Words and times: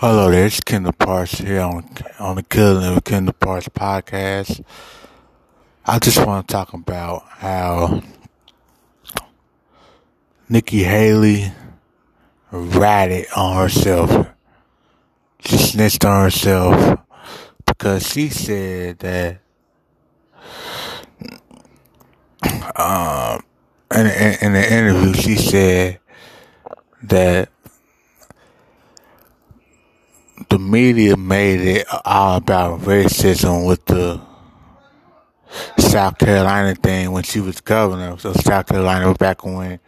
Hello 0.00 0.30
there, 0.30 0.46
it's 0.46 0.60
Kendall 0.60 0.92
Parks 0.92 1.40
here 1.40 1.60
on 1.60 1.84
on 2.20 2.36
the 2.36 2.44
Killing 2.44 2.84
of 2.84 3.02
Kendall 3.02 3.32
Parks 3.32 3.68
podcast. 3.68 4.64
I 5.84 5.98
just 5.98 6.24
want 6.24 6.46
to 6.46 6.52
talk 6.52 6.72
about 6.72 7.24
how 7.26 8.04
Nikki 10.48 10.84
Haley 10.84 11.50
ratted 12.52 13.26
on 13.34 13.56
herself. 13.56 14.28
She 15.40 15.56
snitched 15.56 16.04
on 16.04 16.22
herself 16.22 17.00
because 17.66 18.08
she 18.08 18.28
said 18.28 19.00
that 19.00 19.40
um 22.76 23.42
in, 23.92 24.06
in, 24.06 24.38
in 24.42 24.52
the 24.52 24.72
interview 24.72 25.12
she 25.14 25.34
said 25.34 25.98
that 27.02 27.48
the 30.48 30.58
media 30.58 31.16
made 31.16 31.60
it 31.60 31.86
all 32.04 32.36
about 32.36 32.80
racism 32.80 33.66
with 33.66 33.84
the 33.84 34.20
South 35.78 36.18
Carolina 36.18 36.74
thing 36.74 37.12
when 37.12 37.22
she 37.22 37.40
was 37.40 37.60
governor. 37.60 38.18
So 38.18 38.32
South 38.32 38.66
Carolina 38.66 39.14
back 39.14 39.44
when, 39.44 39.78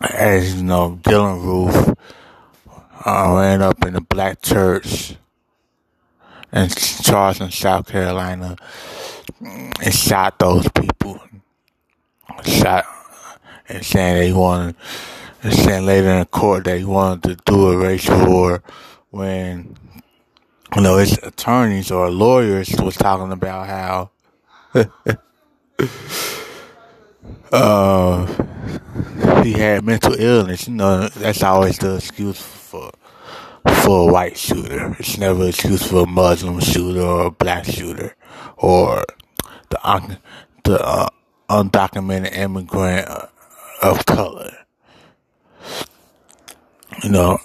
as 0.00 0.56
you 0.56 0.64
know, 0.64 0.98
Dylann 1.02 1.42
Roof 1.42 1.94
uh, 3.04 3.34
ran 3.36 3.62
up 3.62 3.84
in 3.84 3.94
the 3.94 4.00
black 4.00 4.42
church 4.42 5.14
in 6.52 6.68
Charleston, 6.68 7.50
South 7.50 7.88
Carolina, 7.88 8.56
and 9.40 9.94
shot 9.94 10.38
those 10.38 10.68
people. 10.68 11.20
Shot 12.44 12.84
and 13.68 13.84
saying 13.84 14.18
they 14.18 14.32
wanted, 14.32 14.76
and 15.42 15.54
saying 15.54 15.86
later 15.86 16.10
in 16.10 16.24
court 16.26 16.64
that 16.64 16.72
they 16.72 16.84
wanted 16.84 17.22
to 17.22 17.52
do 17.52 17.70
a 17.70 17.76
racial 17.76 18.26
war 18.26 18.62
when 19.10 19.76
you 20.74 20.82
know 20.82 20.98
his 20.98 21.18
attorneys 21.22 21.90
or 21.90 22.10
lawyers 22.10 22.74
was 22.80 22.96
talking 22.96 23.32
about 23.32 23.66
how 23.66 24.10
uh 27.52 28.26
he 29.42 29.52
had 29.52 29.84
mental 29.84 30.14
illness. 30.14 30.68
You 30.68 30.74
know 30.74 31.08
that's 31.08 31.42
always 31.42 31.78
the 31.78 31.96
excuse 31.96 32.40
for 32.40 32.90
for 33.82 34.08
a 34.08 34.12
white 34.12 34.36
shooter. 34.36 34.96
It's 34.98 35.18
never 35.18 35.42
an 35.42 35.48
excuse 35.48 35.86
for 35.86 36.02
a 36.02 36.06
Muslim 36.06 36.60
shooter 36.60 37.00
or 37.00 37.26
a 37.26 37.30
black 37.30 37.64
shooter 37.64 38.14
or 38.56 39.04
the 39.70 39.88
un- 39.88 40.18
the 40.64 40.80
uh, 40.84 41.08
undocumented 41.48 42.36
immigrant 42.36 43.08
of 43.82 44.04
color. 44.06 44.52
You 47.02 47.10
know, 47.10 47.38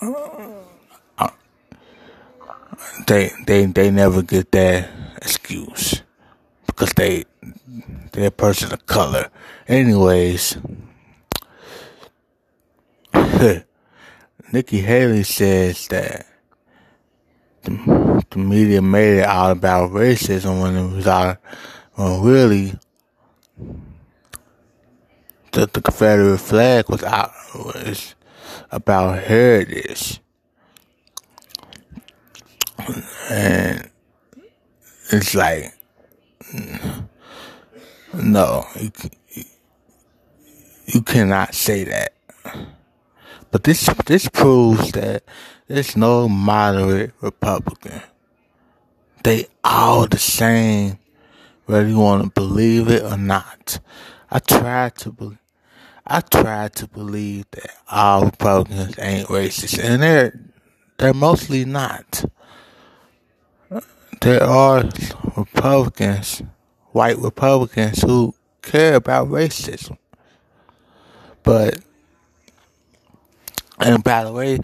they 3.07 3.31
they 3.45 3.65
they 3.65 3.91
never 3.91 4.21
get 4.21 4.51
that 4.51 4.89
excuse 5.21 6.01
because 6.67 6.93
they 6.93 7.25
they're 8.11 8.27
a 8.27 8.31
person 8.31 8.73
of 8.73 8.85
color. 8.85 9.29
Anyways, 9.67 10.57
Nikki 14.53 14.81
Haley 14.81 15.23
says 15.23 15.87
that 15.87 16.25
the, 17.63 18.25
the 18.29 18.39
media 18.39 18.81
made 18.81 19.19
it 19.19 19.27
all 19.27 19.51
about 19.51 19.91
racism 19.91 20.61
when 20.61 20.75
it 20.75 20.95
was 20.95 21.07
all 21.07 21.37
when 21.95 22.21
really 22.21 22.73
the, 25.51 25.67
the 25.67 25.81
Confederate 25.81 26.39
flag 26.39 26.89
was 26.89 27.03
out 27.03 27.31
was 27.53 28.15
about 28.71 29.23
heritage 29.23 30.19
and 33.29 33.89
it's 35.11 35.35
like 35.35 35.73
no 38.13 38.65
you, 38.79 38.91
you 40.87 41.01
cannot 41.01 41.53
say 41.53 41.83
that. 41.85 42.13
But 43.51 43.63
this 43.63 43.89
this 44.05 44.27
proves 44.27 44.91
that 44.93 45.23
there's 45.67 45.95
no 45.95 46.27
moderate 46.27 47.13
republican. 47.21 48.01
They 49.23 49.47
all 49.63 50.07
the 50.07 50.17
same 50.17 50.97
whether 51.65 51.87
you 51.87 51.99
want 51.99 52.23
to 52.23 52.29
believe 52.29 52.89
it 52.89 53.03
or 53.03 53.17
not. 53.17 53.79
I 54.29 54.39
try 54.39 54.89
to 54.89 55.11
believe 55.11 55.37
I 56.05 56.19
try 56.21 56.67
to 56.67 56.87
believe 56.87 57.45
that 57.51 57.71
all 57.89 58.25
Republicans 58.25 58.97
ain't 58.99 59.27
racist, 59.29 59.81
and 59.81 60.01
they're 60.01 60.39
they're 60.97 61.13
mostly 61.13 61.63
not 61.63 62.25
there 64.21 64.43
are 64.43 64.83
Republicans, 65.35 66.43
white 66.91 67.17
Republicans, 67.17 68.01
who 68.03 68.33
care 68.61 68.95
about 68.95 69.27
racism. 69.27 69.97
But, 71.43 71.79
and 73.79 74.03
by 74.03 74.23
the 74.23 74.31
way, 74.31 74.59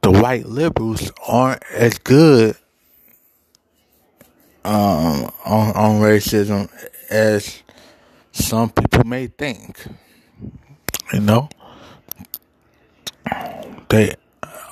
the 0.00 0.12
white 0.12 0.46
liberals 0.46 1.10
aren't 1.26 1.62
as 1.72 1.98
good 1.98 2.56
um, 4.64 5.30
on, 5.44 5.72
on 5.74 6.00
racism 6.00 6.70
as 7.10 7.62
some 8.30 8.70
people 8.70 9.04
may 9.04 9.26
think. 9.26 9.84
You 11.12 11.20
know? 11.20 11.48
They 13.88 14.14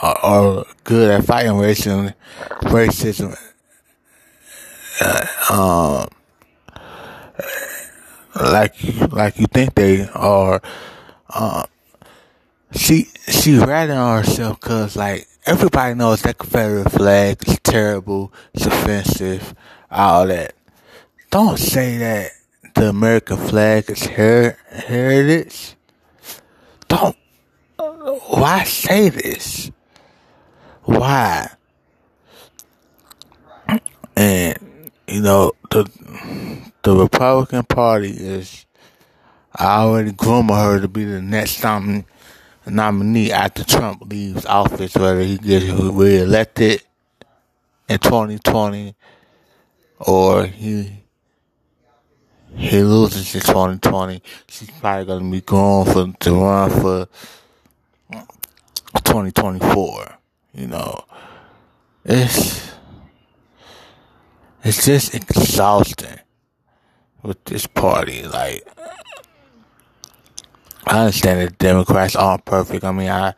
are, 0.00 0.64
good 0.84 1.10
at 1.10 1.24
fighting 1.24 1.52
racism, 1.52 2.14
racism 2.62 3.36
uh, 5.00 6.06
like 8.34 8.74
like 9.12 9.38
you 9.38 9.46
think 9.46 9.74
they 9.74 10.06
are. 10.08 10.60
Uh, 11.28 11.64
she 12.72 13.08
she 13.28 13.58
ratting 13.58 13.96
on 13.96 14.22
herself 14.24 14.60
because 14.60 14.96
like 14.96 15.26
everybody 15.46 15.94
knows 15.94 16.22
that 16.22 16.38
Confederate 16.38 16.90
flag 16.90 17.46
is 17.46 17.58
terrible, 17.62 18.32
it's 18.54 18.66
offensive, 18.66 19.54
all 19.90 20.26
that. 20.26 20.54
Don't 21.30 21.58
say 21.58 21.98
that 21.98 22.30
the 22.74 22.88
American 22.88 23.36
flag 23.36 23.90
is 23.90 24.06
her- 24.06 24.56
heritage. 24.70 25.74
Don't. 26.88 27.16
Why 27.78 28.64
say 28.64 29.08
this? 29.08 29.70
Why? 30.84 31.50
And 34.16 34.58
you 35.12 35.20
know, 35.20 35.52
the 35.70 35.84
the 36.82 36.96
Republican 36.96 37.64
Party 37.64 38.10
is 38.10 38.64
I 39.54 39.80
already 39.82 40.12
grooming 40.12 40.56
her 40.56 40.80
to 40.80 40.88
be 40.88 41.04
the 41.04 41.20
next 41.20 41.62
nom- 41.62 42.06
nominee 42.66 43.30
after 43.30 43.62
Trump 43.62 44.10
leaves 44.10 44.46
office, 44.46 44.94
whether 44.94 45.20
he 45.20 45.36
gets 45.36 45.66
reelected 45.66 46.82
in 47.88 47.98
2020 47.98 48.94
or 49.98 50.46
he 50.46 51.04
he 52.54 52.82
loses 52.82 53.34
in 53.34 53.42
2020. 53.42 54.22
She's 54.48 54.70
probably 54.70 55.04
gonna 55.04 55.30
be 55.30 55.42
going 55.42 55.92
for 55.92 56.12
to 56.20 56.34
run 56.34 56.70
for 56.70 57.08
2024. 58.94 60.18
You 60.54 60.66
know, 60.68 61.04
it's 62.04 62.72
it's 64.64 64.84
just 64.84 65.14
exhausting 65.14 66.20
with 67.22 67.42
this 67.44 67.66
party. 67.66 68.22
Like, 68.22 68.66
I 70.86 71.00
understand 71.00 71.40
that 71.40 71.58
Democrats 71.58 72.16
aren't 72.16 72.44
perfect. 72.44 72.84
I 72.84 72.92
mean, 72.92 73.08
I, 73.08 73.34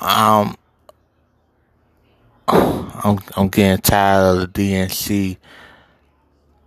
um, 0.00 0.56
I'm, 2.48 3.18
I'm 3.36 3.48
getting 3.48 3.78
tired 3.78 4.36
of 4.36 4.52
the 4.52 4.62
DNC 4.62 5.36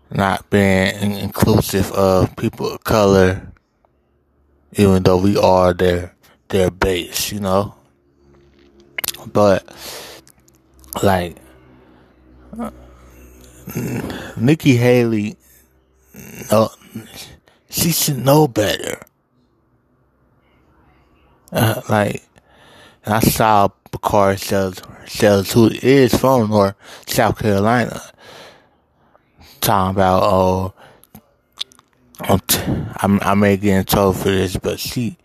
not 0.10 0.50
being 0.50 1.18
inclusive 1.18 1.92
of 1.92 2.36
people 2.36 2.72
of 2.72 2.84
color, 2.84 3.52
even 4.74 5.04
though 5.04 5.18
we 5.18 5.38
are 5.38 5.74
their 5.74 6.16
their 6.50 6.72
base, 6.72 7.32
you 7.32 7.40
know. 7.40 7.76
But 9.32 9.68
like 11.04 11.38
Nikki 14.38 14.76
Haley, 14.76 15.38
no, 16.52 16.70
she 17.70 17.92
should 17.92 18.18
know 18.18 18.48
better. 18.48 19.02
Uh, 21.52 21.82
like 21.90 22.24
I 23.06 23.20
saw 23.22 23.70
Bakari 23.92 24.38
Sellers, 24.38 24.82
Sellers, 25.06 25.52
who 25.52 25.68
is 25.68 26.14
from 26.14 26.50
North 26.50 26.76
South 27.08 27.40
Carolina, 27.40 28.02
talking 29.62 29.96
about 29.96 30.24
oh, 30.24 30.74
I'm 32.20 32.40
t- 32.40 32.62
I'm, 32.98 33.20
I 33.22 33.34
may 33.36 33.58
get 33.58 33.78
in 33.78 33.86
trouble 33.86 34.14
for 34.14 34.30
this, 34.30 34.58
but 34.58 34.80
she 34.80 35.18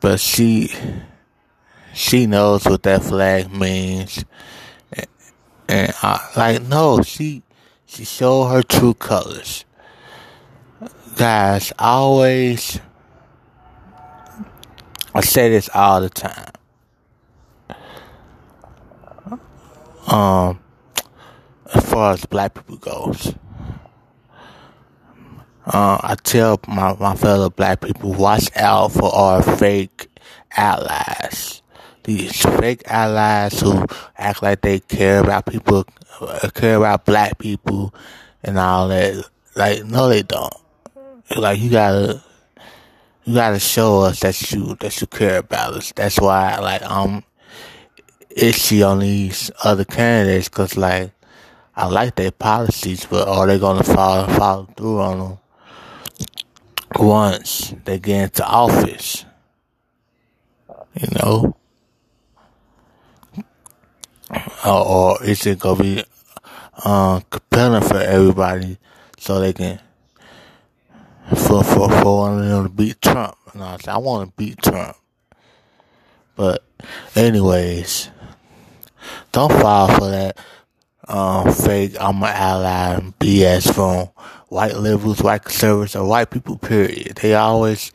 but 0.00 0.20
she 0.20 0.72
she 1.94 2.26
knows 2.26 2.64
what 2.64 2.82
that 2.84 3.02
flag 3.02 3.52
means, 3.52 4.24
and, 4.92 5.06
and 5.68 5.92
I, 6.02 6.30
like 6.36 6.62
no, 6.62 7.02
she 7.02 7.42
she 7.86 8.04
showed 8.04 8.48
her 8.48 8.62
true 8.62 8.94
colors. 8.94 9.64
Guys, 11.16 11.72
always 11.78 12.80
I 15.14 15.20
say 15.20 15.50
this 15.50 15.68
all 15.74 16.00
the 16.00 16.08
time. 16.08 16.52
Um, 20.06 20.58
as 21.74 21.84
far 21.84 22.14
as 22.14 22.24
black 22.24 22.54
people 22.54 22.76
goes, 22.76 23.34
uh, 25.66 25.98
I 26.02 26.16
tell 26.22 26.58
my, 26.66 26.96
my 26.98 27.14
fellow 27.14 27.50
black 27.50 27.82
people, 27.82 28.14
watch 28.14 28.48
out 28.56 28.92
for 28.92 29.14
our 29.14 29.42
fake 29.42 30.08
allies. 30.56 31.51
These 32.04 32.42
fake 32.42 32.82
allies 32.86 33.60
who 33.60 33.86
act 34.16 34.42
like 34.42 34.60
they 34.60 34.80
care 34.80 35.20
about 35.20 35.46
people, 35.46 35.84
uh, 36.20 36.50
care 36.54 36.76
about 36.76 37.04
black 37.04 37.38
people 37.38 37.94
and 38.42 38.58
all 38.58 38.88
that. 38.88 39.28
Like, 39.54 39.84
no, 39.84 40.08
they 40.08 40.22
don't. 40.22 40.54
Like, 41.36 41.60
you 41.60 41.70
gotta, 41.70 42.22
you 43.24 43.34
gotta 43.34 43.60
show 43.60 44.00
us 44.00 44.20
that 44.20 44.52
you, 44.52 44.74
that 44.80 45.00
you 45.00 45.06
care 45.06 45.38
about 45.38 45.74
us. 45.74 45.92
That's 45.92 46.18
why, 46.18 46.58
like, 46.58 46.82
um, 46.82 47.24
issue 48.30 48.82
on 48.82 49.00
these 49.00 49.50
other 49.62 49.84
candidates, 49.84 50.48
cause 50.48 50.76
like, 50.76 51.12
I 51.76 51.86
like 51.86 52.16
their 52.16 52.32
policies, 52.32 53.06
but 53.06 53.28
are 53.28 53.46
they 53.46 53.58
gonna 53.58 53.84
follow, 53.84 54.26
follow 54.26 54.68
through 54.76 55.00
on 55.00 55.18
them? 55.18 55.38
once 56.98 57.74
they 57.84 57.98
get 57.98 58.24
into 58.24 58.46
office. 58.46 59.24
You 60.94 61.08
know? 61.14 61.56
Or, 64.64 64.86
or 64.86 65.24
is 65.24 65.46
it 65.46 65.58
gonna 65.58 65.82
be 65.82 66.04
uh, 66.84 67.20
compelling 67.30 67.82
for 67.82 67.98
everybody 67.98 68.78
so 69.18 69.40
they 69.40 69.52
can 69.52 69.80
for 71.36 71.62
for 71.64 71.90
for 71.90 72.18
one 72.18 72.38
of 72.40 72.48
them 72.48 72.64
to 72.64 72.70
beat 72.70 73.00
Trump? 73.02 73.36
I 73.54 73.78
I 73.86 73.98
want 73.98 74.28
to 74.28 74.34
beat 74.36 74.58
Trump, 74.62 74.96
but 76.36 76.64
anyways, 77.14 78.10
don't 79.32 79.52
fall 79.52 79.88
for 79.88 80.10
that 80.10 80.38
uh, 81.08 81.52
fake 81.52 81.96
I'm 82.00 82.22
an 82.22 82.30
ally 82.30 83.00
BS 83.20 83.74
from 83.74 84.08
white 84.48 84.76
liberals, 84.76 85.22
white 85.22 85.44
conservatives, 85.44 85.96
or 85.96 86.06
white 86.06 86.30
people. 86.30 86.56
Period. 86.56 87.16
They 87.16 87.34
always 87.34 87.92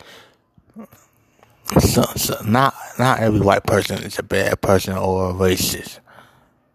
so, 1.80 2.04
so 2.16 2.38
not 2.46 2.76
not 3.00 3.20
every 3.20 3.42
white 3.42 3.66
person 3.66 4.04
is 4.04 4.20
a 4.20 4.24
bad 4.24 4.62
person 4.62 4.98
or 4.98 5.32
a 5.32 5.34
racist, 5.34 6.00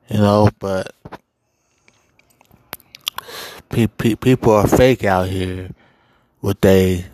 you 0.09 0.19
know. 0.19 0.49
But 0.59 0.95
pe- 3.71 3.87
pe- 3.87 4.17
people 4.17 4.53
are 4.53 4.69
fake 4.69 5.05
out 5.05 5.29
here 5.29 5.71
with 6.41 6.61
they 6.61 7.05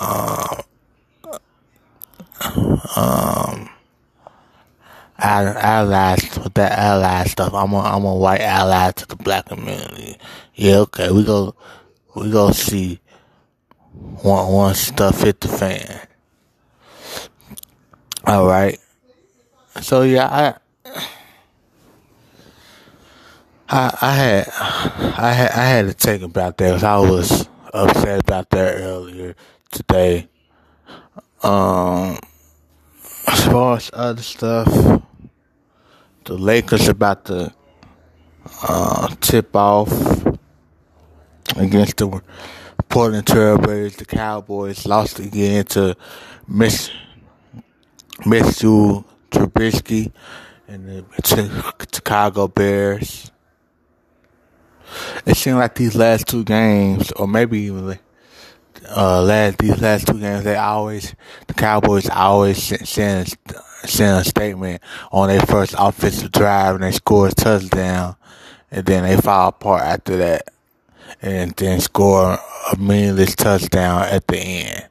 um 0.00 0.62
um 2.96 3.68
allies 5.18 6.38
with 6.42 6.54
that 6.54 6.78
ally 6.78 7.24
stuff. 7.24 7.54
I'm 7.54 7.72
a 7.72 7.80
I'm 7.80 8.04
a 8.04 8.14
white 8.14 8.40
ally 8.40 8.90
to 8.92 9.06
the 9.06 9.16
black 9.16 9.46
community. 9.46 10.18
Yeah, 10.54 10.78
okay, 10.78 11.10
we 11.10 11.24
go 11.24 11.54
we 12.14 12.30
go 12.30 12.50
see 12.50 13.00
one 14.22 14.52
one 14.52 14.74
stuff 14.74 15.22
hit 15.22 15.40
the 15.40 15.48
fan. 15.48 16.06
All 18.26 18.46
right. 18.46 18.78
So 19.80 20.02
yeah, 20.02 20.58
I 23.74 24.12
had 24.12 24.48
I 25.16 25.32
had 25.32 25.50
I 25.52 25.64
had 25.64 25.86
to 25.86 25.92
think 25.94 26.22
about 26.22 26.58
that 26.58 26.68
because 26.68 26.84
I 26.84 26.98
was 26.98 27.48
upset 27.72 28.20
about 28.20 28.50
that 28.50 28.74
earlier 28.76 29.34
today. 29.70 30.28
Um, 31.42 32.18
as 33.26 33.46
far 33.46 33.78
as 33.78 33.90
other 33.94 34.20
stuff, 34.20 34.66
the 36.26 36.34
Lakers 36.34 36.86
about 36.88 37.24
to 37.26 37.54
uh, 38.62 39.08
tip 39.22 39.56
off 39.56 39.90
against 41.56 41.96
the 41.96 42.20
Portland 42.90 43.24
Trailblazers. 43.24 43.96
The 43.96 44.04
Cowboys 44.04 44.84
lost 44.84 45.18
again 45.18 45.64
to 45.66 45.96
Miss 46.46 46.90
Mitchell 48.26 49.06
Trubisky 49.30 50.12
and 50.68 50.86
the 50.86 51.86
Chicago 51.90 52.48
Bears. 52.48 53.30
It 55.26 55.36
seemed 55.36 55.58
like 55.58 55.74
these 55.74 55.96
last 55.96 56.26
two 56.26 56.44
games, 56.44 57.12
or 57.12 57.26
maybe 57.26 57.60
even 57.60 57.98
uh, 58.90 59.22
last 59.22 59.58
these 59.58 59.80
last 59.80 60.06
two 60.06 60.18
games, 60.18 60.44
they 60.44 60.56
always 60.56 61.14
the 61.46 61.54
Cowboys 61.54 62.08
always 62.08 62.62
send 62.88 63.34
send 63.84 64.20
a 64.20 64.24
statement 64.24 64.82
on 65.10 65.28
their 65.28 65.40
first 65.40 65.74
offensive 65.78 66.32
drive 66.32 66.76
and 66.76 66.84
they 66.84 66.92
score 66.92 67.28
a 67.28 67.30
touchdown, 67.30 68.16
and 68.70 68.86
then 68.86 69.04
they 69.04 69.16
fall 69.16 69.48
apart 69.48 69.82
after 69.82 70.16
that, 70.18 70.48
and 71.20 71.52
then 71.52 71.80
score 71.80 72.38
a 72.72 72.76
meaningless 72.76 73.34
touchdown 73.34 74.02
at 74.02 74.26
the 74.26 74.38
end. 74.38 74.88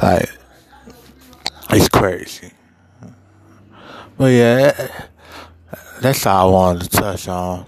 Like 0.00 0.30
it's 1.70 1.88
crazy. 1.88 2.52
But 4.18 4.32
yeah, 4.32 5.06
that's 6.00 6.24
all 6.26 6.48
I 6.48 6.52
wanted 6.52 6.82
to 6.84 6.88
touch 6.88 7.28
on. 7.28 7.66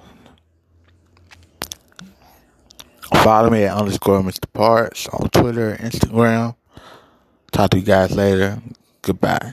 Follow 3.28 3.50
me 3.50 3.64
at 3.64 3.76
underscore 3.76 4.22
Mr. 4.22 4.50
Parts 4.54 5.06
on 5.08 5.28
Twitter, 5.28 5.76
Instagram. 5.76 6.56
Talk 7.52 7.68
to 7.72 7.78
you 7.78 7.84
guys 7.84 8.16
later. 8.16 8.58
Goodbye. 9.02 9.52